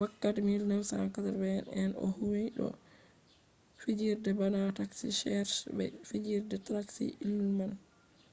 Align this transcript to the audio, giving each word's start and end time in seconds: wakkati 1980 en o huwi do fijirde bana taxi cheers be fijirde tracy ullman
wakkati 0.03 0.41
1980 0.43 1.73
en 1.83 1.91
o 2.05 2.07
huwi 2.17 2.43
do 2.57 2.67
fijirde 3.81 4.29
bana 4.39 4.61
taxi 4.77 5.07
cheers 5.19 5.53
be 5.75 5.85
fijirde 6.09 6.55
tracy 6.67 7.07
ullman 7.27 7.71